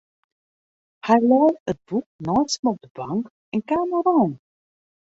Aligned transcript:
Hy 1.05 1.17
lei 1.29 1.51
it 1.71 1.79
boek 1.87 2.07
neist 2.27 2.57
him 2.59 2.67
op 2.71 2.77
de 2.83 2.89
bank 2.97 3.23
en 3.53 3.59
kaam 3.69 3.93
oerein. 3.97 4.33